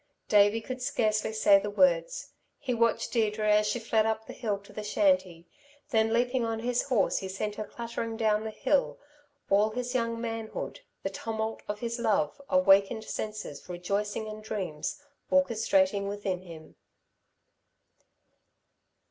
[0.29, 2.31] Davey could scarcely say the words.
[2.57, 5.45] He watched Deirdre as she fled up hill to the shanty;
[5.91, 8.99] then leaping on his horse he sent her clattering down hill,
[9.51, 14.99] all his young manhood the tumult of his love, awakened senses, rejoicing and dreams
[15.31, 16.77] orchestrating within him.